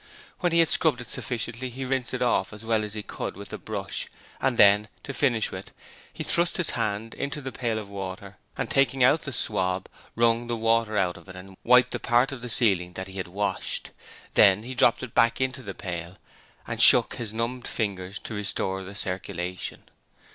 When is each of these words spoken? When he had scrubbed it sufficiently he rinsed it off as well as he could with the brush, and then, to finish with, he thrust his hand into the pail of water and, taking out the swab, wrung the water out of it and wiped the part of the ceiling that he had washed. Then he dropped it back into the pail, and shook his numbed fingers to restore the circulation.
When 0.39 0.51
he 0.51 0.57
had 0.61 0.69
scrubbed 0.69 0.99
it 1.01 1.09
sufficiently 1.11 1.69
he 1.69 1.85
rinsed 1.85 2.15
it 2.15 2.23
off 2.23 2.53
as 2.53 2.65
well 2.65 2.83
as 2.83 2.95
he 2.95 3.03
could 3.03 3.37
with 3.37 3.49
the 3.49 3.59
brush, 3.59 4.07
and 4.41 4.57
then, 4.57 4.87
to 5.03 5.13
finish 5.13 5.51
with, 5.51 5.69
he 6.11 6.23
thrust 6.23 6.57
his 6.57 6.71
hand 6.71 7.13
into 7.13 7.39
the 7.39 7.51
pail 7.51 7.77
of 7.77 7.87
water 7.87 8.37
and, 8.57 8.67
taking 8.67 9.03
out 9.03 9.21
the 9.21 9.31
swab, 9.31 9.87
wrung 10.15 10.47
the 10.47 10.57
water 10.57 10.97
out 10.97 11.17
of 11.17 11.29
it 11.29 11.35
and 11.35 11.55
wiped 11.63 11.91
the 11.91 11.99
part 11.99 12.31
of 12.31 12.41
the 12.41 12.49
ceiling 12.49 12.93
that 12.93 13.09
he 13.09 13.17
had 13.19 13.27
washed. 13.27 13.91
Then 14.33 14.63
he 14.63 14.73
dropped 14.73 15.03
it 15.03 15.13
back 15.13 15.39
into 15.39 15.61
the 15.61 15.75
pail, 15.75 16.17
and 16.65 16.81
shook 16.81 17.17
his 17.17 17.31
numbed 17.31 17.67
fingers 17.67 18.17
to 18.21 18.33
restore 18.33 18.81
the 18.81 18.95
circulation. 18.95 19.83